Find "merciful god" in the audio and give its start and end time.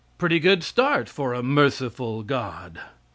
1.43-2.79